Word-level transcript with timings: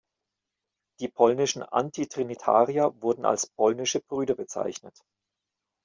Die 0.99 1.07
polnischen 1.09 1.61
Antitrinitarier 1.61 2.91
wurden 3.03 3.23
als 3.23 3.45
Polnische 3.45 3.99
Brüder 3.99 4.33
bezeichnet. 4.33 4.99